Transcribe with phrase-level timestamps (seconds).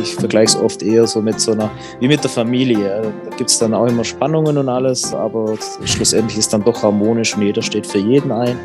[0.00, 3.12] ich vergleiche es oft eher so mit so einer, wie mit der Familie.
[3.28, 7.36] Da gibt es dann auch immer Spannungen und alles, aber schlussendlich ist dann doch harmonisch
[7.36, 8.58] und jeder steht für jeden ein.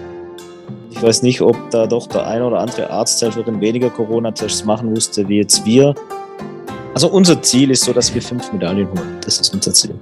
[0.89, 5.27] Ich weiß nicht, ob da doch der ein oder andere Arzthelferin weniger Corona-Tests machen musste
[5.27, 5.93] wie jetzt wir.
[6.93, 9.17] Also unser Ziel ist so, dass wir fünf Medaillen holen.
[9.21, 9.95] Das ist unser Ziel.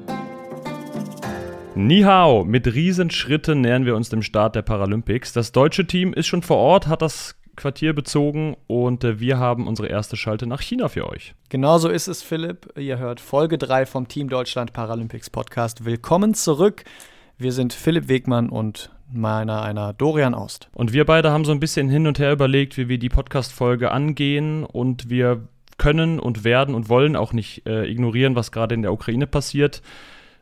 [1.76, 5.34] Ni hao, mit Riesenschritten nähern wir uns dem Start der Paralympics.
[5.34, 9.68] Das deutsche Team ist schon vor Ort, hat das Quartier bezogen und äh, wir haben
[9.68, 11.36] unsere erste Schalte nach China für euch.
[11.50, 12.78] Genauso ist es, Philipp.
[12.78, 15.86] Ihr hört Folge 3 vom Team Deutschland Paralympics Podcast.
[15.86, 16.84] Willkommen zurück.
[17.38, 20.70] Wir sind Philipp Wegmann und meiner einer Dorian Aust.
[20.74, 23.92] Und wir beide haben so ein bisschen hin und her überlegt, wie wir die Podcast-Folge
[23.92, 25.48] angehen und wir
[25.78, 29.82] können und werden und wollen auch nicht äh, ignorieren, was gerade in der Ukraine passiert.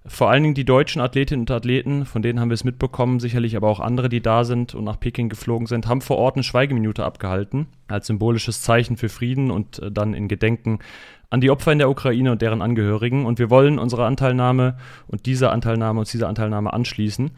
[0.06, 3.56] Vor allen Dingen die deutschen Athletinnen und Athleten, von denen haben wir es mitbekommen, sicherlich
[3.56, 6.44] aber auch andere, die da sind und nach Peking geflogen sind, haben vor Ort eine
[6.44, 10.80] Schweigeminute abgehalten, als symbolisches Zeichen für Frieden und äh, dann in Gedenken
[11.30, 13.28] an die Opfer in der Ukraine und deren Angehörigen.
[13.28, 14.76] Und wir wollen unsere Anteilnahme
[15.08, 17.32] und diese Anteilnahme und diese Anteilnahme anschließen.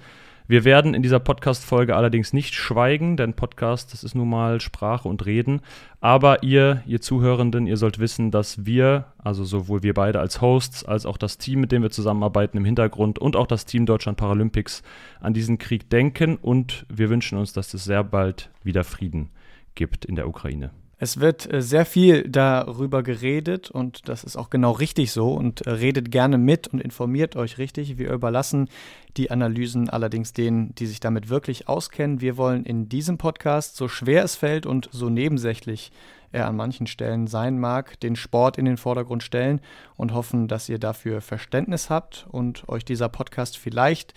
[0.46, 5.08] Wir werden in dieser Podcast-Folge allerdings nicht schweigen, denn Podcast, das ist nun mal Sprache
[5.08, 5.62] und Reden.
[6.02, 10.84] Aber ihr, ihr Zuhörenden, ihr sollt wissen, dass wir, also sowohl wir beide als Hosts,
[10.84, 14.18] als auch das Team, mit dem wir zusammenarbeiten im Hintergrund und auch das Team Deutschland
[14.18, 14.84] Paralympics
[15.22, 19.30] an diesen Krieg denken und wir wünschen uns, dass es sehr bald wieder Frieden
[19.76, 20.72] gibt in der Ukraine.
[21.04, 25.60] Es wird äh, sehr viel darüber geredet und das ist auch genau richtig so und
[25.68, 27.98] äh, redet gerne mit und informiert euch richtig.
[27.98, 28.70] Wir überlassen
[29.18, 32.22] die Analysen allerdings denen, die sich damit wirklich auskennen.
[32.22, 35.92] Wir wollen in diesem Podcast, so schwer es fällt und so nebensächlich
[36.32, 39.60] er an manchen Stellen sein mag, den Sport in den Vordergrund stellen
[39.98, 44.14] und hoffen, dass ihr dafür Verständnis habt und euch dieser Podcast vielleicht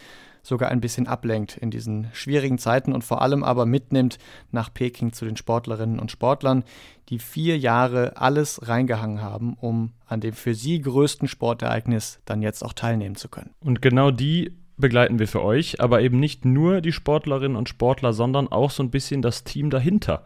[0.46, 4.18] sogar ein bisschen ablenkt in diesen schwierigen Zeiten und vor allem aber mitnimmt
[4.52, 6.64] nach Peking zu den Sportlerinnen und Sportlern,
[7.08, 12.64] die vier Jahre alles reingehangen haben, um an dem für sie größten Sportereignis dann jetzt
[12.64, 13.50] auch teilnehmen zu können.
[13.60, 18.12] Und genau die begleiten wir für euch, aber eben nicht nur die Sportlerinnen und Sportler,
[18.12, 20.22] sondern auch so ein bisschen das Team dahinter.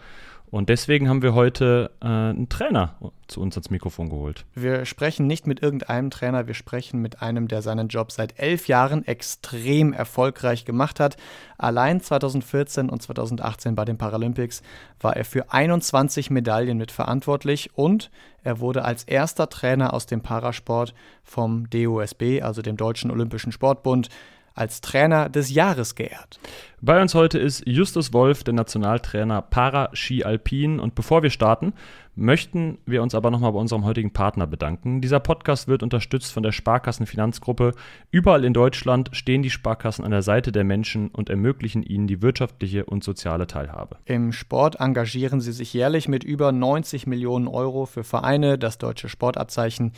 [0.50, 2.96] Und deswegen haben wir heute äh, einen Trainer
[3.28, 4.44] zu uns ans Mikrofon geholt.
[4.54, 8.66] Wir sprechen nicht mit irgendeinem Trainer, wir sprechen mit einem, der seinen Job seit elf
[8.66, 11.16] Jahren extrem erfolgreich gemacht hat.
[11.56, 14.62] Allein 2014 und 2018 bei den Paralympics
[15.00, 18.10] war er für 21 Medaillen mitverantwortlich und
[18.42, 24.08] er wurde als erster Trainer aus dem Parasport vom DOSB, also dem Deutschen Olympischen Sportbund,
[24.54, 26.40] als Trainer des Jahres geehrt.
[26.80, 30.80] Bei uns heute ist Justus Wolf, der Nationaltrainer Para-Ski Alpin.
[30.80, 31.74] Und bevor wir starten,
[32.20, 35.00] möchten wir uns aber nochmal bei unserem heutigen Partner bedanken.
[35.00, 37.72] Dieser Podcast wird unterstützt von der Sparkassenfinanzgruppe.
[38.10, 42.20] Überall in Deutschland stehen die Sparkassen an der Seite der Menschen und ermöglichen ihnen die
[42.20, 43.96] wirtschaftliche und soziale Teilhabe.
[44.04, 49.08] Im Sport engagieren sie sich jährlich mit über 90 Millionen Euro für Vereine, das deutsche
[49.08, 49.92] Sportabzeichen,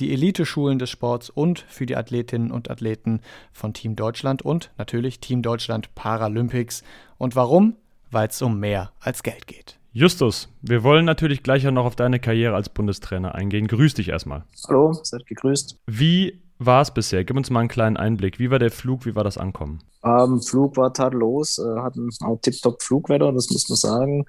[0.00, 3.20] die Eliteschulen des Sports und für die Athletinnen und Athleten
[3.52, 6.82] von Team Deutschland und natürlich Team Deutschland Paralympics.
[7.18, 7.76] Und warum?
[8.10, 9.77] Weil es um mehr als Geld geht.
[9.92, 13.66] Justus, wir wollen natürlich gleich auch noch auf deine Karriere als Bundestrainer eingehen.
[13.66, 14.44] Grüß dich erstmal.
[14.68, 15.76] Hallo, seid gegrüßt.
[15.86, 17.24] Wie war es bisher?
[17.24, 18.38] Gib uns mal einen kleinen Einblick.
[18.38, 19.06] Wie war der Flug?
[19.06, 19.80] Wie war das Ankommen?
[20.04, 24.26] Ähm, Flug war tadellos, äh, hatten auch tiptop Flugwetter, das muss man sagen.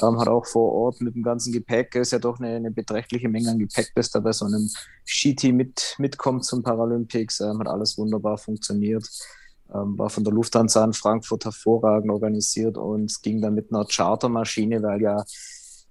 [0.00, 3.28] Ähm, hat auch vor Ort mit dem ganzen Gepäck, ist ja doch eine, eine beträchtliche
[3.28, 4.70] Menge an Gepäck, das da bei so einem
[5.04, 7.40] Skiteam mit, mitkommt zum Paralympics.
[7.40, 9.06] Ähm, hat alles wunderbar funktioniert.
[9.74, 14.82] Ähm, war von der Lufthansa in Frankfurt hervorragend organisiert und ging dann mit einer Chartermaschine,
[14.82, 15.24] weil ja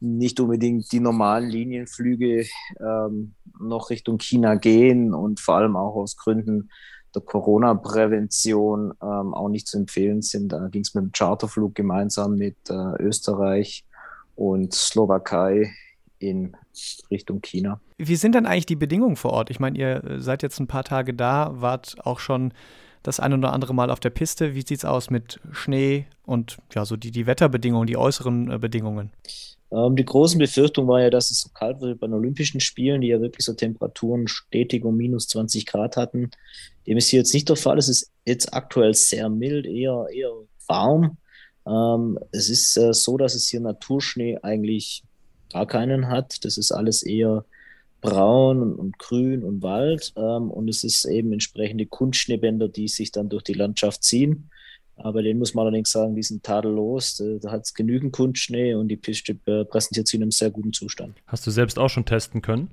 [0.01, 2.45] nicht unbedingt die normalen Linienflüge
[2.79, 6.69] ähm, noch Richtung China gehen und vor allem auch aus Gründen
[7.15, 10.51] der Corona-Prävention ähm, auch nicht zu empfehlen sind.
[10.51, 13.83] Da ging es mit dem Charterflug gemeinsam mit äh, Österreich
[14.35, 15.71] und Slowakei
[16.19, 16.55] in
[17.09, 17.81] Richtung China.
[17.97, 19.49] Wie sind denn eigentlich die Bedingungen vor Ort?
[19.49, 22.53] Ich meine, ihr seid jetzt ein paar Tage da, wart auch schon
[23.03, 24.55] das ein oder andere Mal auf der Piste.
[24.55, 28.57] Wie sieht es aus mit Schnee und ja, so die, die Wetterbedingungen, die äußeren äh,
[28.57, 29.11] Bedingungen?
[29.71, 33.01] Ähm, die große Befürchtung war ja, dass es so kalt wird bei den Olympischen Spielen,
[33.01, 36.31] die ja wirklich so Temperaturen stetig um minus 20 Grad hatten.
[36.87, 37.77] Dem ist hier jetzt nicht der Fall.
[37.77, 40.31] Es ist jetzt aktuell sehr mild, eher, eher
[40.67, 41.17] warm.
[41.67, 45.03] Ähm, es ist äh, so, dass es hier Naturschnee eigentlich
[45.51, 46.43] gar keinen hat.
[46.45, 47.45] Das ist alles eher
[48.01, 50.13] braun und, und grün und Wald.
[50.15, 54.49] Ähm, und es ist eben entsprechende Kunstschneebänder, die sich dann durch die Landschaft ziehen.
[55.01, 57.23] Aber den muss man allerdings sagen, die sind tadellos.
[57.41, 60.73] Da hat es genügend Kunstschnee und die Piste äh, präsentiert sich in einem sehr guten
[60.73, 61.15] Zustand.
[61.27, 62.69] Hast du selbst auch schon testen können?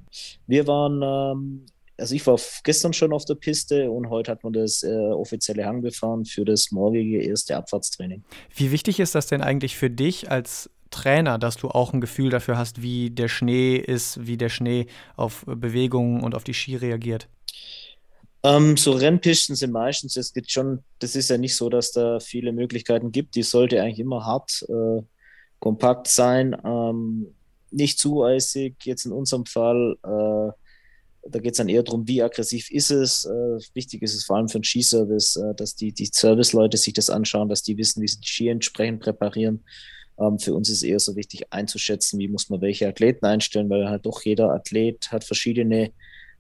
[0.47, 4.53] Wir waren, ähm, also ich war gestern schon auf der Piste und heute hat man
[4.53, 8.25] das äh, offizielle Hangbefahren für das morgige erste Abfahrtstraining.
[8.55, 12.31] Wie wichtig ist das denn eigentlich für dich als Trainer, dass du auch ein Gefühl
[12.31, 16.77] dafür hast, wie der Schnee ist, wie der Schnee auf Bewegungen und auf die Ski
[16.77, 17.29] reagiert?
[18.43, 22.19] Ähm, so Rennpisten sind meistens, es gibt schon, das ist ja nicht so, dass da
[22.21, 23.35] viele Möglichkeiten gibt.
[23.35, 25.03] Die sollte eigentlich immer hart, äh,
[25.59, 27.27] kompakt sein, ähm,
[27.71, 28.77] nicht zu eisig.
[28.85, 30.53] Jetzt in unserem Fall, äh,
[31.29, 33.25] da geht es dann eher darum, wie aggressiv ist es.
[33.27, 36.95] Äh, wichtig ist es vor allem für den Skiservice, äh, dass die, die Serviceleute sich
[36.95, 39.65] das anschauen, dass die wissen, wie sie die Ski entsprechend präparieren.
[40.19, 43.89] Ähm, für uns ist eher so wichtig einzuschätzen, wie muss man welche Athleten einstellen, weil
[43.89, 45.93] halt doch jeder Athlet hat verschiedene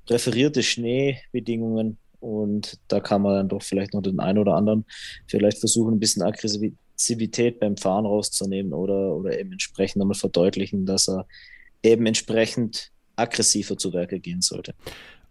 [0.06, 4.84] präferierte Schneebedingungen und da kann man dann doch vielleicht noch den einen oder anderen
[5.26, 11.08] vielleicht versuchen, ein bisschen Aggressivität beim Fahren rauszunehmen oder, oder eben entsprechend nochmal verdeutlichen, dass
[11.08, 11.26] er
[11.82, 14.75] eben entsprechend aggressiver zu Werke gehen sollte.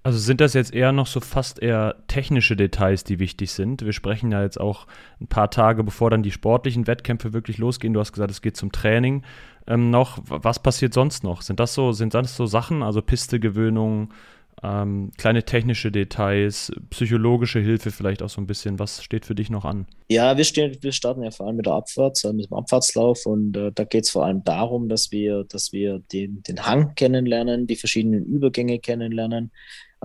[0.05, 3.83] Also sind das jetzt eher noch so fast eher technische Details, die wichtig sind?
[3.83, 4.85] Wir sprechen ja jetzt auch
[5.19, 7.91] ein paar Tage, bevor dann die sportlichen Wettkämpfe wirklich losgehen.
[7.91, 9.23] Du hast gesagt, es geht zum Training
[9.65, 10.19] ähm, noch.
[10.27, 11.41] Was passiert sonst noch?
[11.41, 14.13] Sind das so, sind das so Sachen, also Pistegewöhnung,
[14.61, 18.77] ähm, kleine technische Details, psychologische Hilfe vielleicht auch so ein bisschen.
[18.77, 19.87] Was steht für dich noch an?
[20.07, 23.25] Ja, wir, stehen, wir starten ja vor allem mit der Abfahrt, äh, mit dem Abfahrtslauf
[23.25, 26.93] und äh, da geht es vor allem darum, dass wir, dass wir den, den Hang
[26.93, 29.51] kennenlernen, die verschiedenen Übergänge kennenlernen.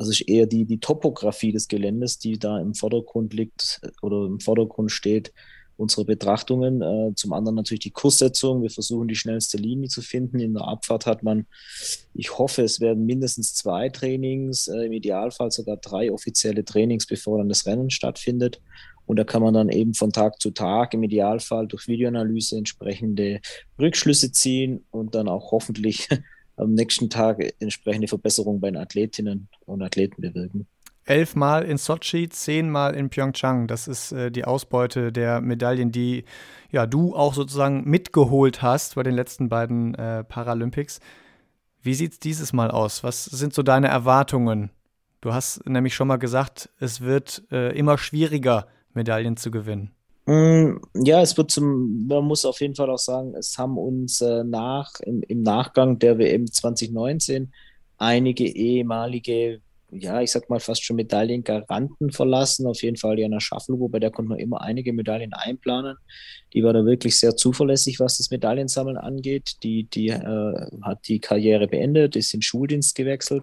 [0.01, 4.41] Also ist eher die, die Topografie des Geländes, die da im Vordergrund liegt oder im
[4.41, 5.31] Vordergrund steht
[5.77, 6.81] unsere Betrachtungen.
[6.81, 8.63] Äh, zum anderen natürlich die Kurssetzung.
[8.63, 10.41] Wir versuchen die schnellste Linie zu finden.
[10.41, 11.45] In der Abfahrt hat man,
[12.15, 17.37] ich hoffe, es werden mindestens zwei Trainings, äh, im Idealfall sogar drei offizielle Trainings, bevor
[17.37, 18.63] dann das Rennen stattfindet.
[19.05, 23.43] Und da kann man dann eben von Tag zu Tag im Idealfall durch Videoanalyse entsprechende
[23.79, 26.09] Rückschlüsse ziehen und dann auch hoffentlich
[26.61, 30.67] am nächsten Tag entsprechende Verbesserungen bei den Athletinnen und Athleten bewirken
[31.11, 33.67] elfmal in Sochi, zehnmal in Pyeongchang.
[33.67, 36.25] Das ist äh, die Ausbeute der Medaillen, die
[36.71, 41.01] ja du auch sozusagen mitgeholt hast bei den letzten beiden äh, Paralympics.
[41.83, 43.03] Wie sieht es dieses Mal aus?
[43.03, 44.71] Was sind so deine Erwartungen?
[45.21, 49.91] Du hast nämlich schon mal gesagt, es wird äh, immer schwieriger, Medaillen zu gewinnen.
[50.31, 54.21] Mm, ja, es wird zum, man muss auf jeden Fall auch sagen, es haben uns
[54.21, 57.53] äh, nach, im, im Nachgang der WM 2019
[57.99, 59.61] einige ehemalige
[59.93, 62.65] ja, ich sag mal, fast schon Medaillengaranten verlassen.
[62.69, 65.97] Auf jeden Fall Jana Schaffel, bei der konnte man immer einige Medaillen einplanen.
[66.55, 69.57] Die war da wirklich sehr zuverlässig, was das Medaillensammeln angeht.
[69.65, 73.43] Die, die äh, hat die Karriere beendet, ist in Schuldienst gewechselt.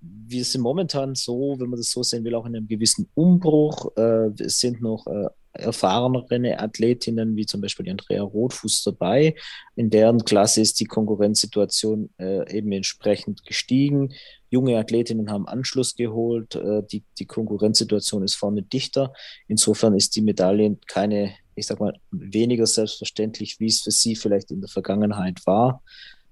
[0.00, 3.94] Wir sind momentan so, wenn man das so sehen will, auch in einem gewissen Umbruch.
[3.98, 9.34] Äh, es sind noch äh, erfahrenere Athletinnen, wie zum Beispiel Andrea Rotfuß dabei.
[9.76, 14.12] In deren Klasse ist die Konkurrenzsituation äh, eben entsprechend gestiegen.
[14.50, 16.56] Junge Athletinnen haben Anschluss geholt.
[16.56, 19.12] Äh, die, die Konkurrenzsituation ist vorne dichter.
[19.48, 24.50] Insofern ist die Medaille keine, ich sag mal, weniger selbstverständlich, wie es für sie vielleicht
[24.50, 25.82] in der Vergangenheit war.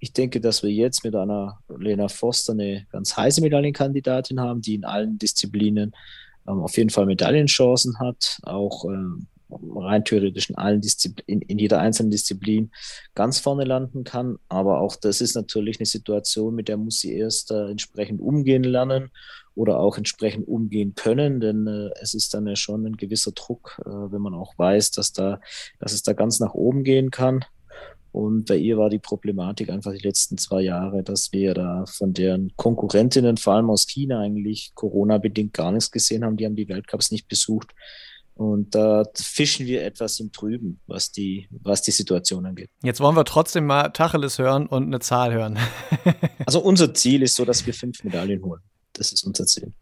[0.01, 4.75] Ich denke, dass wir jetzt mit einer Lena Foster eine ganz heiße Medaillenkandidatin haben, die
[4.75, 5.95] in allen Disziplinen
[6.47, 9.27] ähm, auf jeden Fall Medaillenchancen hat, auch ähm,
[9.75, 10.81] rein theoretisch in, allen
[11.27, 12.71] in, in jeder einzelnen Disziplin
[13.15, 14.39] ganz vorne landen kann.
[14.49, 18.65] Aber auch das ist natürlich eine Situation, mit der muss sie erst äh, entsprechend umgehen
[18.65, 19.11] lernen
[19.55, 23.81] oder auch entsprechend umgehen können, denn äh, es ist dann ja schon ein gewisser Druck,
[23.85, 25.41] äh, wenn man auch weiß, dass da,
[25.79, 27.45] dass es da ganz nach oben gehen kann.
[28.13, 32.13] Und bei ihr war die Problematik einfach die letzten zwei Jahre, dass wir da von
[32.13, 36.37] deren Konkurrentinnen, vor allem aus China, eigentlich Corona-bedingt gar nichts gesehen haben.
[36.37, 37.75] Die haben die Weltcups nicht besucht.
[38.35, 42.71] Und da fischen wir etwas im Trüben, was die, was die Situation angeht.
[42.83, 45.59] Jetzt wollen wir trotzdem mal Tacheles hören und eine Zahl hören.
[46.47, 48.61] also unser Ziel ist so, dass wir fünf Medaillen holen.
[48.93, 49.73] Das ist unser Ziel.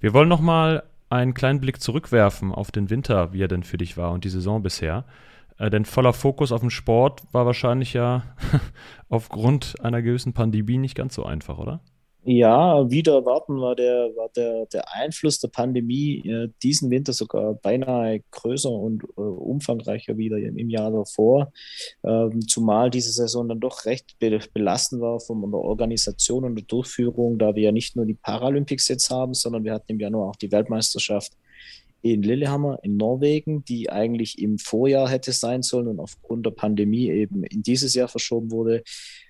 [0.00, 3.78] Wir wollen noch mal einen kleinen Blick zurückwerfen auf den Winter, wie er denn für
[3.78, 5.04] dich war und die Saison bisher.
[5.58, 8.22] Äh, denn voller Fokus auf den Sport war wahrscheinlich ja
[9.08, 11.80] aufgrund einer gewissen Pandemie nicht ganz so einfach, oder?
[12.30, 17.54] Ja, wieder erwarten war der, war der, der Einfluss der Pandemie äh, diesen Winter sogar
[17.54, 21.52] beinahe größer und äh, umfangreicher wieder im, Jahr davor.
[22.04, 26.66] Ähm, zumal diese Saison dann doch recht be belastend war von der Organisation und der
[26.66, 30.28] Durchführung, da wir ja nicht nur die Paralympics jetzt haben, sondern wir hatten im Januar
[30.28, 31.32] auch die Weltmeisterschaft
[32.02, 37.10] in Lillehammer in Norwegen, die eigentlich im Vorjahr hätte sein sollen und aufgrund der Pandemie
[37.10, 38.82] eben in dieses Jahr verschoben wurde.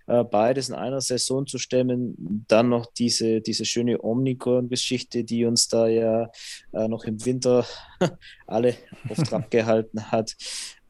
[0.07, 5.69] Äh, beides in einer Saison zu stemmen, dann noch diese, diese schöne Omnicron-Geschichte, die uns
[5.69, 6.31] da ja
[6.73, 7.67] äh, noch im Winter
[8.47, 8.75] alle
[9.09, 10.35] auf Trab gehalten hat.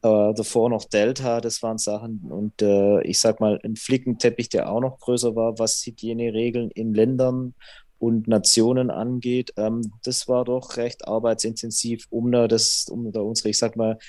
[0.01, 4.71] Äh, davor noch Delta, das waren Sachen und äh, ich sag mal ein Flickenteppich, der
[4.71, 7.53] auch noch größer war, was Hygieneregeln in Ländern
[7.99, 9.53] und Nationen angeht.
[9.57, 13.99] Ähm, das war doch recht arbeitsintensiv, um da, das, um da unsere, ich sag mal,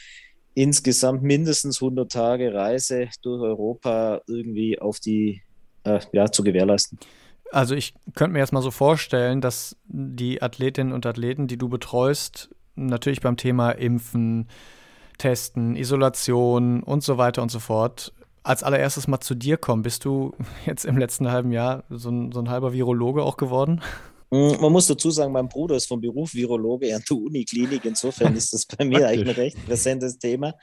[0.55, 5.43] insgesamt mindestens 100 Tage Reise durch Europa irgendwie auf die,
[5.85, 6.99] äh, ja, zu gewährleisten.
[7.53, 11.69] Also ich könnte mir jetzt mal so vorstellen, dass die Athletinnen und Athleten, die du
[11.69, 14.49] betreust, natürlich beim Thema Impfen,
[15.19, 19.83] Testen, Isolation und so weiter und so fort als allererstes mal zu dir kommen.
[19.83, 20.33] Bist du
[20.67, 23.81] jetzt im letzten halben Jahr so ein, so ein halber Virologe auch geworden?
[24.33, 27.85] Mm, man muss dazu sagen, mein Bruder ist vom Beruf Virologe an der Uniklinik.
[27.85, 30.55] Insofern ist das bei mir eigentlich ein recht präsentes Thema.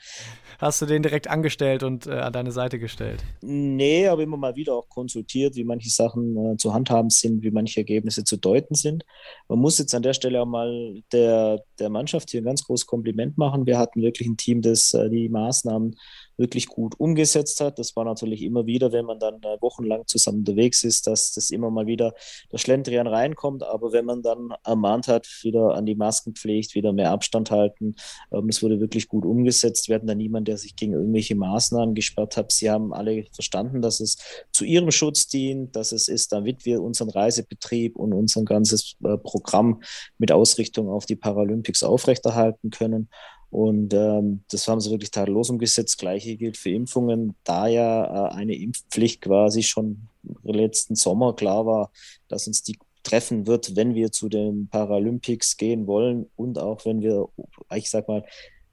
[0.58, 3.22] Hast du den direkt angestellt und äh, an deine Seite gestellt?
[3.42, 7.50] Nee, aber immer mal wieder auch konsultiert, wie manche Sachen äh, zu handhaben sind, wie
[7.50, 9.04] manche Ergebnisse zu deuten sind.
[9.48, 12.86] Man muss jetzt an der Stelle auch mal der, der Mannschaft hier ein ganz großes
[12.86, 13.66] Kompliment machen.
[13.66, 15.94] Wir hatten wirklich ein Team, das äh, die Maßnahmen
[16.38, 17.78] wirklich gut umgesetzt hat.
[17.78, 21.50] Das war natürlich immer wieder, wenn man dann äh, wochenlang zusammen unterwegs ist, dass das
[21.50, 22.14] immer mal wieder
[22.52, 23.62] der Schlendrian reinkommt.
[23.62, 27.96] Aber wenn man dann ermahnt hat, wieder an die Maskenpflicht, wieder mehr Abstand halten,
[28.32, 29.88] ähm, das wurde wirklich gut umgesetzt.
[29.88, 32.52] Wir hatten da niemanden, der sich gegen irgendwelche Maßnahmen gesperrt hat.
[32.52, 34.16] Sie haben alle verstanden, dass es
[34.52, 39.16] zu ihrem Schutz dient, dass es ist, damit wir unseren Reisebetrieb und unser ganzes äh,
[39.18, 39.82] Programm
[40.18, 43.08] mit Ausrichtung auf die Paralympics aufrechterhalten können.
[43.50, 45.98] Und ähm, das haben sie wirklich tadellos umgesetzt.
[45.98, 50.08] Gleiche gilt für Impfungen, da ja äh, eine Impfpflicht quasi schon
[50.44, 51.90] letzten Sommer klar war,
[52.28, 57.00] dass uns die treffen wird, wenn wir zu den Paralympics gehen wollen und auch wenn
[57.00, 57.28] wir,
[57.74, 58.24] ich sag mal,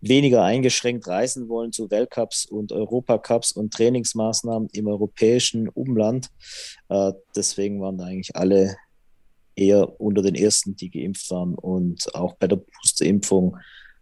[0.01, 6.29] weniger eingeschränkt reisen wollen zu Weltcups und Europacups und Trainingsmaßnahmen im europäischen Umland.
[6.89, 8.75] Äh, deswegen waren da eigentlich alle
[9.55, 13.57] eher unter den ersten, die geimpft waren und auch bei der Boosterimpfung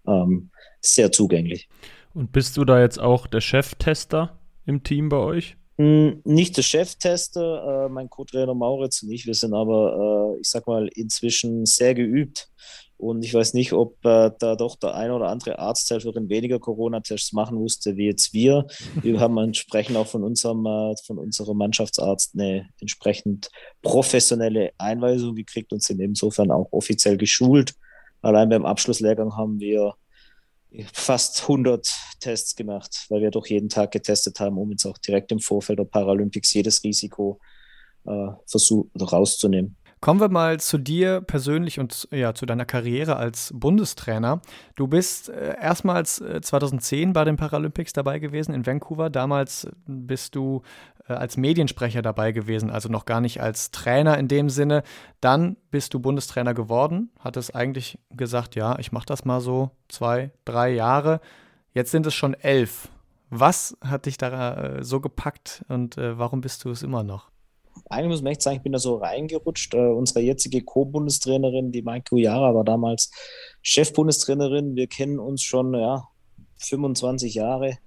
[0.07, 0.49] ähm,
[0.83, 1.67] sehr zugänglich.
[2.13, 5.57] Und bist du da jetzt auch der Cheftester im Team bei euch?
[5.77, 10.49] Hm, nicht der Cheftester, äh, mein Co-Trainer Mauritz und ich, wir sind aber, äh, ich
[10.49, 12.49] sag mal, inzwischen sehr geübt.
[12.97, 17.33] Und ich weiß nicht, ob äh, da doch der eine oder andere Arzthelferin weniger Corona-Tests
[17.33, 18.67] machen musste wie jetzt wir.
[19.01, 20.63] Wir haben entsprechend auch von unserem,
[21.05, 23.49] von unserem Mannschaftsarzt eine entsprechend
[23.81, 27.73] professionelle Einweisung gekriegt und sind insofern auch offiziell geschult.
[28.21, 29.95] Allein beim Abschlusslehrgang haben wir
[30.93, 31.87] fast 100
[32.19, 35.79] Tests gemacht, weil wir doch jeden Tag getestet haben, um jetzt auch direkt im Vorfeld
[35.79, 37.39] der Paralympics jedes Risiko
[38.05, 39.75] äh, versuch, rauszunehmen.
[40.03, 44.41] Kommen wir mal zu dir persönlich und ja, zu deiner Karriere als Bundestrainer.
[44.75, 49.09] Du bist äh, erstmals äh, 2010 bei den Paralympics dabei gewesen in Vancouver.
[49.09, 50.61] Damals bist du
[51.07, 54.83] äh, als Mediensprecher dabei gewesen, also noch gar nicht als Trainer in dem Sinne.
[55.21, 60.31] Dann bist du Bundestrainer geworden, hattest eigentlich gesagt, ja, ich mache das mal so zwei,
[60.43, 61.21] drei Jahre.
[61.71, 62.89] Jetzt sind es schon elf.
[63.29, 67.32] Was hat dich da äh, so gepackt und äh, warum bist du es immer noch?
[67.89, 69.73] Eigentlich muss man echt sagen, ich bin da so reingerutscht.
[69.73, 73.11] Äh, unsere jetzige Co-Bundestrainerin, die Maiko Jara, war damals
[73.61, 74.75] Chefbundestrainerin.
[74.75, 76.07] Wir kennen uns schon ja,
[76.57, 77.77] 25 Jahre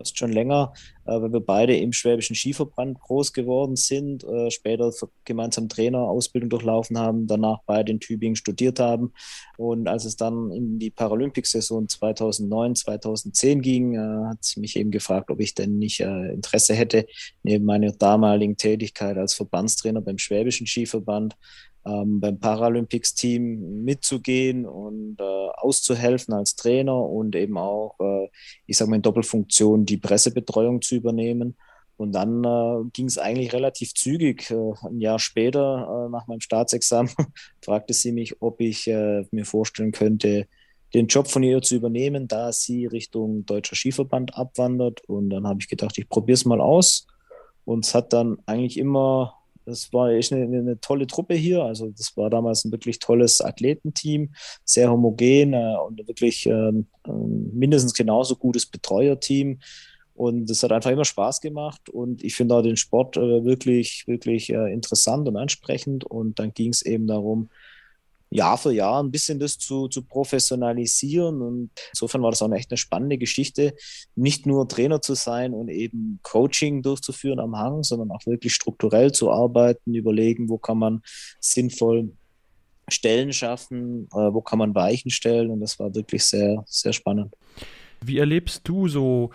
[0.00, 0.72] fast schon länger,
[1.04, 4.90] äh, weil wir beide im Schwäbischen Skiverband groß geworden sind, äh, später
[5.26, 9.12] gemeinsam Trainerausbildung durchlaufen haben, danach beide in Tübingen studiert haben.
[9.58, 14.90] Und als es dann in die Paralympic-Saison 2009, 2010 ging, äh, hat sie mich eben
[14.90, 17.06] gefragt, ob ich denn nicht Interesse hätte,
[17.42, 21.36] neben meiner damaligen Tätigkeit als Verbandstrainer beim Schwäbischen Skiverband
[21.84, 25.22] ähm, beim Paralympics-Team mitzugehen und äh,
[25.56, 28.28] auszuhelfen als Trainer und eben auch, äh,
[28.66, 31.56] ich sage mal in Doppelfunktion, die Pressebetreuung zu übernehmen.
[31.96, 34.50] Und dann äh, ging es eigentlich relativ zügig.
[34.50, 37.12] Äh, ein Jahr später, äh, nach meinem Staatsexamen,
[37.62, 40.46] fragte sie mich, ob ich äh, mir vorstellen könnte,
[40.94, 45.02] den Job von ihr zu übernehmen, da sie Richtung Deutscher Skiverband abwandert.
[45.08, 47.06] Und dann habe ich gedacht, ich probiere es mal aus.
[47.64, 49.39] Und es hat dann eigentlich immer
[49.70, 51.62] das war echt eine, eine, tolle Truppe hier.
[51.62, 54.34] Also das war damals ein wirklich tolles Athletenteam,
[54.64, 59.60] sehr homogen äh, und wirklich ähm, ähm, mindestens genauso gutes Betreuerteam.
[60.14, 64.04] Und es hat einfach immer Spaß gemacht und ich finde auch den Sport äh, wirklich,
[64.06, 66.04] wirklich äh, interessant und ansprechend.
[66.04, 67.48] Und dann ging es eben darum,
[68.30, 71.42] Jahr für Jahr ein bisschen das zu, zu professionalisieren.
[71.42, 73.74] Und insofern war das auch echt eine spannende Geschichte,
[74.14, 79.12] nicht nur Trainer zu sein und eben Coaching durchzuführen am Hang, sondern auch wirklich strukturell
[79.12, 81.02] zu arbeiten, überlegen, wo kann man
[81.40, 82.12] sinnvoll
[82.88, 85.50] Stellen schaffen, äh, wo kann man Weichen stellen.
[85.50, 87.34] Und das war wirklich sehr, sehr spannend.
[88.02, 89.30] Wie erlebst du so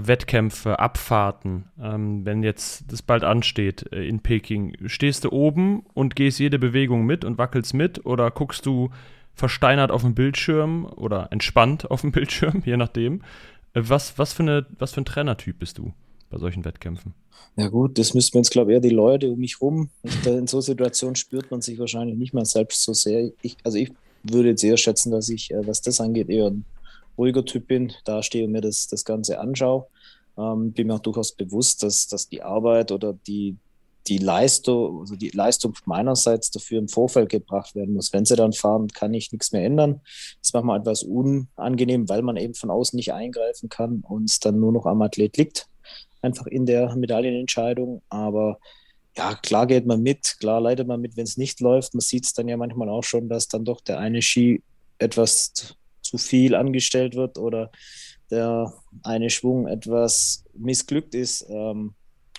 [0.00, 6.16] Wettkämpfe, Abfahrten, ähm, wenn jetzt das bald ansteht äh, in Peking, stehst du oben und
[6.16, 8.90] gehst jede Bewegung mit und wackelst mit oder guckst du
[9.34, 13.22] versteinert auf dem Bildschirm oder entspannt auf dem Bildschirm, je nachdem.
[13.74, 15.92] Äh, was, was, für eine, was für ein Trainertyp bist du
[16.30, 17.14] bei solchen Wettkämpfen?
[17.56, 19.90] Ja gut, das müssten wir jetzt, glaube ich, eher die Leute um mich rum.
[20.24, 23.30] In so Situationen spürt man sich wahrscheinlich nicht mal selbst so sehr.
[23.42, 26.64] Ich, also ich würde jetzt eher schätzen, dass ich, was das angeht, eher ein
[27.16, 29.86] ruhiger Typ bin, da stehe und mir das, das Ganze anschaue.
[30.38, 33.56] Ähm, bin mir auch durchaus bewusst, dass, dass die Arbeit oder die,
[34.06, 38.12] die Leistung, also die Leistung meinerseits dafür im Vorfeld gebracht werden muss.
[38.12, 40.00] Wenn sie dann fahren, kann ich nichts mehr ändern.
[40.04, 44.40] Das ist manchmal etwas unangenehm, weil man eben von außen nicht eingreifen kann und es
[44.40, 45.68] dann nur noch am Athlet liegt,
[46.22, 48.02] einfach in der Medaillenentscheidung.
[48.08, 48.58] Aber
[49.16, 51.94] ja, klar geht man mit, klar leidet man mit, wenn es nicht läuft.
[51.94, 54.62] Man sieht es dann ja manchmal auch schon, dass dann doch der eine Ski
[54.98, 55.76] etwas
[56.12, 57.70] zu viel angestellt wird oder
[58.30, 61.46] der eine Schwung etwas missglückt ist.
[61.48, 61.94] Ähm,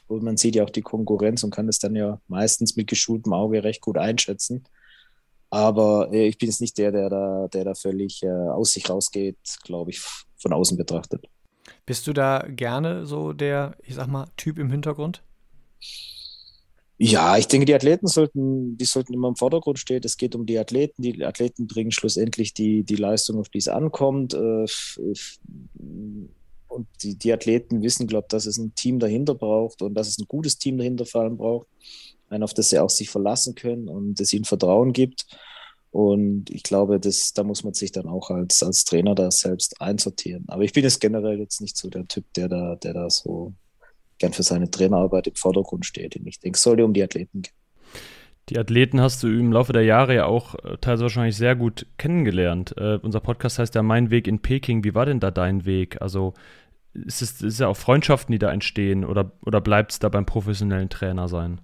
[0.07, 3.33] und man sieht ja auch die Konkurrenz und kann es dann ja meistens mit geschultem
[3.33, 4.63] Auge recht gut einschätzen.
[5.49, 8.87] Aber äh, ich bin jetzt nicht der, der da, der da völlig äh, aus sich
[8.89, 10.01] rausgeht, glaube ich,
[10.37, 11.25] von außen betrachtet.
[11.85, 15.23] Bist du da gerne so der, ich sag mal, Typ im Hintergrund?
[16.97, 20.01] Ja, ich denke, die Athleten sollten, die sollten immer im Vordergrund stehen.
[20.03, 21.01] Es geht um die Athleten.
[21.01, 24.33] Die Athleten bringen schlussendlich die, die Leistung, auf die es ankommt.
[24.33, 24.65] Äh,
[26.67, 30.07] und die, die Athleten wissen, glaube ich, dass es ein Team dahinter braucht und dass
[30.07, 31.67] es ein gutes Team dahinter vor allem braucht.
[32.29, 35.25] Ein, auf das sie auch sich verlassen können und das ihnen Vertrauen gibt.
[35.91, 39.79] Und ich glaube, das, da muss man sich dann auch als, als Trainer da selbst
[39.79, 40.45] einsortieren.
[40.47, 43.53] Aber ich bin jetzt generell jetzt nicht so der Typ, der da, der da so
[44.19, 46.15] gern für seine Trainerarbeit im Vordergrund steht.
[46.15, 47.53] Und ich denke, es sollte um die Athleten gehen.
[48.49, 51.85] Die Athleten hast du im Laufe der Jahre ja auch äh, teilweise wahrscheinlich sehr gut
[51.97, 52.75] kennengelernt.
[52.77, 54.83] Äh, unser Podcast heißt ja Mein Weg in Peking.
[54.83, 56.01] Wie war denn da dein Weg?
[56.01, 56.33] Also
[56.93, 60.25] ist es ist ja auch Freundschaften, die da entstehen oder, oder bleibt es da beim
[60.25, 61.61] professionellen Trainer sein?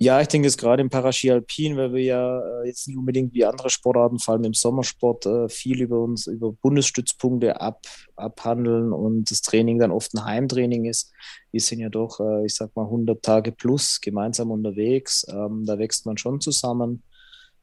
[0.00, 3.34] Ja, ich denke es gerade im Paraski Alpin, weil wir ja äh, jetzt nicht unbedingt
[3.34, 8.92] wie andere Sportarten, vor allem im Sommersport, äh, viel über uns, über Bundesstützpunkte ab, abhandeln
[8.92, 11.12] und das Training dann oft ein Heimtraining ist.
[11.50, 15.26] Wir sind ja doch, äh, ich sag mal, 100 Tage plus gemeinsam unterwegs.
[15.28, 17.02] Ähm, da wächst man schon zusammen.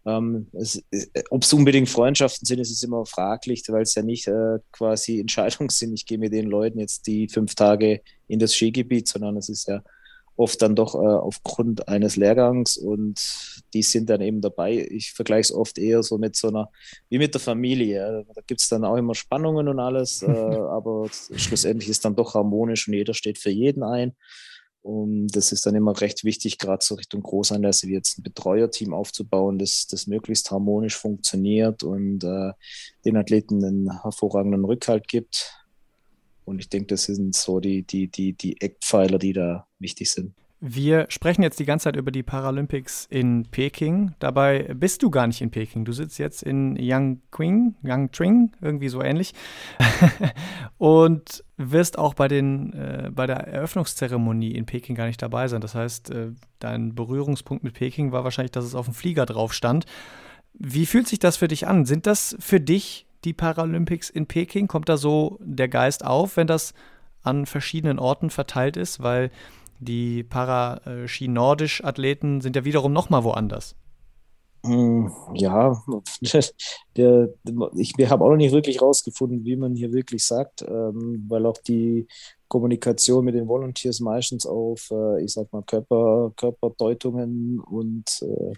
[0.06, 0.51] Ähm,
[1.30, 4.30] Ob es unbedingt Freundschaften sind, ist es immer fraglich, weil es ja nicht
[4.74, 5.94] quasi Entscheidungen sind.
[5.94, 9.70] Ich gehe mit den Leuten jetzt die fünf Tage in das Skigebiet, sondern es ist
[9.70, 9.82] ja
[10.38, 14.88] oft dann doch äh, aufgrund eines Lehrgangs und die sind dann eben dabei.
[14.89, 16.69] Ich vergleiche es oft eher so mit so einer,
[17.10, 18.26] wie mit der Familie.
[18.34, 22.34] Da gibt es dann auch immer Spannungen und alles, äh, aber schlussendlich ist dann doch
[22.34, 24.13] harmonisch und jeder steht für jeden ein.
[24.82, 28.93] Und das ist dann immer recht wichtig, gerade so Richtung Großanlässe wie jetzt ein Betreuerteam
[28.93, 32.52] aufzubauen, das, das möglichst harmonisch funktioniert und äh,
[33.04, 35.64] den Athleten einen hervorragenden Rückhalt gibt
[36.45, 40.34] und ich denke, das sind so die, die, die, die Eckpfeiler, die da wichtig sind.
[40.67, 44.15] Wir sprechen jetzt die ganze Zeit über die Paralympics in Peking.
[44.19, 45.86] Dabei bist du gar nicht in Peking.
[45.86, 49.34] Du sitzt jetzt in Yangqing, Yangtring, irgendwie so ähnlich.
[50.77, 55.62] und wirst auch bei, den, äh, bei der Eröffnungszeremonie in Peking gar nicht dabei sein.
[55.62, 59.53] Das heißt, äh, dein Berührungspunkt mit Peking war wahrscheinlich, dass es auf dem Flieger drauf
[59.53, 59.86] stand.
[60.53, 61.86] Wie fühlt sich das für dich an?
[61.86, 64.68] Sind das für dich die Paralympics in Peking?
[64.68, 66.74] Kommt da so der Geist auf, wenn das
[67.24, 69.02] an verschiedenen Orten verteilt ist?
[69.02, 69.32] Weil
[69.80, 73.76] die Para-Ski-Nordisch-Athleten sind ja wiederum nochmal woanders.
[74.66, 75.80] Hm, ja,
[76.98, 77.30] der,
[77.76, 81.58] ich habe auch noch nicht wirklich rausgefunden, wie man hier wirklich sagt, ähm, weil auch
[81.60, 82.08] die
[82.48, 88.54] Kommunikation mit den Volunteers meistens auf, äh, ich sag mal, Körper, Körperdeutungen und äh,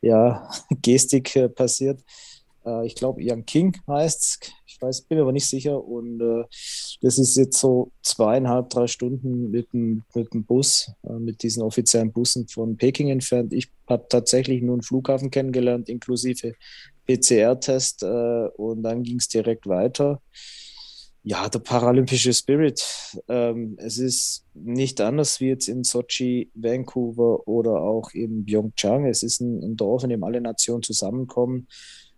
[0.00, 0.48] ja,
[0.82, 2.00] Gestik äh, passiert.
[2.64, 4.52] Äh, ich glaube, Ian King heißt es.
[4.66, 5.84] Ich weiß, bin mir aber nicht sicher.
[5.84, 6.44] Und äh,
[7.00, 11.62] das ist jetzt so zweieinhalb, drei Stunden mit dem, mit dem Bus, äh, mit diesen
[11.62, 13.52] offiziellen Bussen von Peking entfernt.
[13.52, 16.54] Ich habe tatsächlich nur einen Flughafen kennengelernt, inklusive
[17.06, 18.02] PCR-Test.
[18.02, 20.20] Äh, und dann ging es direkt weiter.
[21.26, 22.84] Ja, der paralympische Spirit.
[23.28, 29.06] Ähm, es ist nicht anders wie jetzt in Sochi, Vancouver oder auch in Pyeongchang.
[29.06, 31.66] Es ist ein, ein Dorf, in dem alle Nationen zusammenkommen.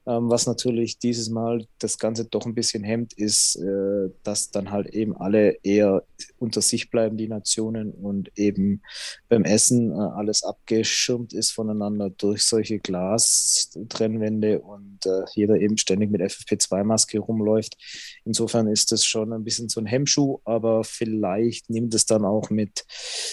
[0.07, 4.71] Ähm, was natürlich dieses Mal das Ganze doch ein bisschen hemmt, ist, äh, dass dann
[4.71, 6.05] halt eben alle eher
[6.39, 8.83] unter sich bleiben, die Nationen, und eben
[9.29, 16.11] beim Essen äh, alles abgeschirmt ist voneinander durch solche Glastrennwände und äh, jeder eben ständig
[16.11, 17.77] mit FFP2-Maske rumläuft.
[18.25, 22.51] Insofern ist das schon ein bisschen so ein Hemmschuh, aber vielleicht nimmt es dann auch
[22.51, 22.85] mit,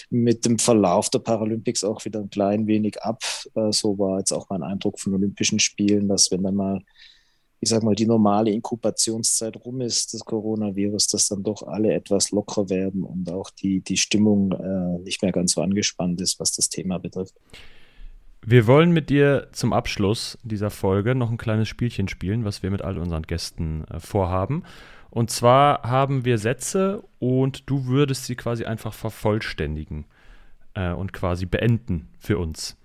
[0.09, 3.21] mit dem Verlauf der Paralympics auch wieder ein klein wenig ab.
[3.53, 6.62] Äh, so war jetzt auch mein Eindruck von Olympischen Spielen, dass wenn dann mal
[7.60, 12.32] ich sag mal, die normale Inkubationszeit rum ist, das Coronavirus, dass dann doch alle etwas
[12.32, 16.52] lockerer werden und auch die, die Stimmung äh, nicht mehr ganz so angespannt ist, was
[16.52, 17.36] das Thema betrifft.
[18.45, 22.71] Wir wollen mit dir zum Abschluss dieser Folge noch ein kleines Spielchen spielen, was wir
[22.71, 24.63] mit all unseren Gästen äh, vorhaben.
[25.10, 30.06] Und zwar haben wir Sätze und du würdest sie quasi einfach vervollständigen
[30.73, 32.76] äh, und quasi beenden für uns.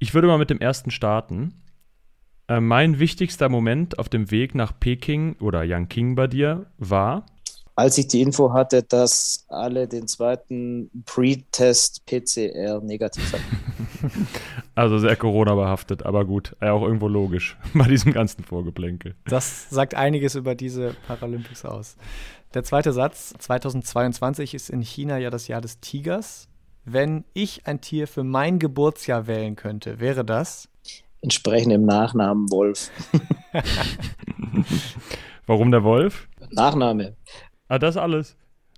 [0.00, 1.62] Ich würde mal mit dem ersten starten.
[2.52, 7.24] Äh, mein wichtigster Moment auf dem Weg nach Peking oder Yangqing bei dir war?
[7.74, 14.26] Als ich die Info hatte, dass alle den zweiten Pre-Test PCR negativ hatten.
[14.74, 19.14] Also sehr Corona-behaftet, aber gut, ja, auch irgendwo logisch bei diesem ganzen Vorgeplänkel.
[19.26, 21.96] Das sagt einiges über diese Paralympics aus.
[22.54, 26.48] Der zweite Satz, 2022 ist in China ja das Jahr des Tigers.
[26.86, 30.70] Wenn ich ein Tier für mein Geburtsjahr wählen könnte, wäre das?
[31.22, 32.90] Entsprechend im Nachnamen Wolf.
[35.46, 36.28] Warum der Wolf?
[36.50, 37.16] Nachname.
[37.68, 38.36] Ah, das alles?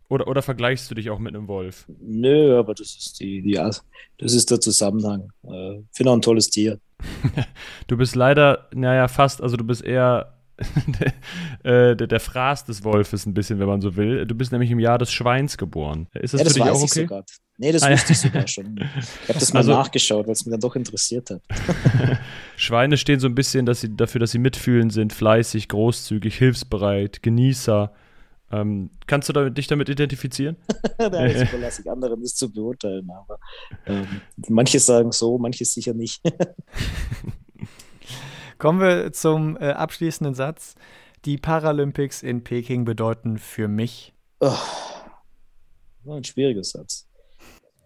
[0.08, 1.86] Oder, oder vergleichst du dich auch mit einem Wolf?
[2.00, 3.82] Nö, aber das ist die, die das
[4.18, 5.30] ist der Zusammenhang.
[5.42, 6.78] Äh, Finde auch ein tolles Tier.
[7.86, 10.33] du bist leider, naja, fast, also du bist eher
[10.86, 11.12] der,
[11.90, 14.24] äh, der, der, Fraß des Wolfes ein bisschen, wenn man so will.
[14.26, 16.06] Du bist nämlich im Jahr des Schweins geboren.
[16.14, 17.00] Ist das, ja, das für dich weiß auch okay?
[17.00, 17.24] Sogar.
[17.56, 18.76] Nee, das ah, wusste ich sogar schon.
[19.22, 21.42] Ich habe das mal also, nachgeschaut, weil es mich dann doch interessiert hat.
[22.56, 27.22] Schweine stehen so ein bisschen dass sie, dafür, dass sie mitfühlend sind, fleißig, großzügig, hilfsbereit,
[27.22, 27.92] Genießer.
[28.50, 30.56] Ähm, kannst du damit, dich damit identifizieren?
[30.98, 33.08] Nein, das überlasse ich anderen, das zu beurteilen.
[33.10, 33.38] Aber
[33.86, 34.06] ähm,
[34.48, 36.20] manche sagen so, manche sicher nicht.
[38.58, 40.74] Kommen wir zum äh, abschließenden Satz.
[41.24, 44.12] Die Paralympics in Peking bedeuten für mich.
[44.40, 44.52] Oh,
[46.06, 47.06] ein schwieriger Satz.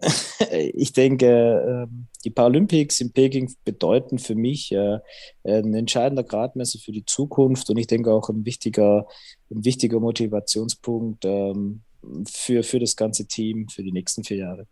[0.74, 4.98] ich denke, ähm, die Paralympics in Peking bedeuten für mich äh,
[5.44, 9.06] ein entscheidender Gradmesser für die Zukunft und ich denke auch ein wichtiger,
[9.50, 11.82] ein wichtiger Motivationspunkt ähm,
[12.26, 14.66] für, für das ganze Team für die nächsten vier Jahre.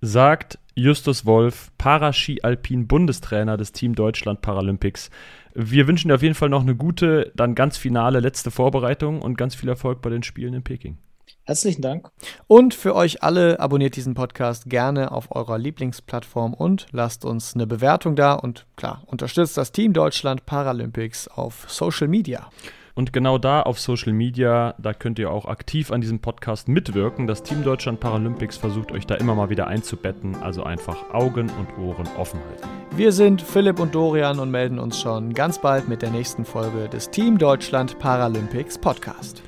[0.00, 5.08] Sagt Justus Wolf, Paraski-Alpin-Bundestrainer des Team Deutschland Paralympics.
[5.54, 9.38] Wir wünschen dir auf jeden Fall noch eine gute, dann ganz finale letzte Vorbereitung und
[9.38, 10.98] ganz viel Erfolg bei den Spielen in Peking.
[11.44, 12.10] Herzlichen Dank.
[12.46, 17.66] Und für euch alle abonniert diesen Podcast gerne auf eurer Lieblingsplattform und lasst uns eine
[17.66, 22.50] Bewertung da und klar, unterstützt das Team Deutschland Paralympics auf Social Media.
[22.96, 27.26] Und genau da auf Social Media, da könnt ihr auch aktiv an diesem Podcast mitwirken.
[27.26, 31.78] Das Team Deutschland Paralympics versucht euch da immer mal wieder einzubetten, also einfach Augen und
[31.78, 32.66] Ohren offen halten.
[32.96, 36.88] Wir sind Philipp und Dorian und melden uns schon ganz bald mit der nächsten Folge
[36.88, 39.42] des Team Deutschland Paralympics Podcast.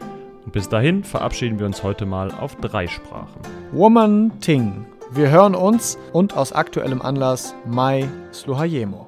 [0.44, 3.40] Und bis dahin verabschieden wir uns heute mal auf drei Sprachen.
[3.72, 4.84] Woman Ting.
[5.10, 9.07] Wir hören uns und aus aktuellem Anlass Mai Sluhajemo.